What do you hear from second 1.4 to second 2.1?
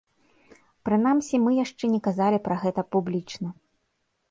мы яшчэ не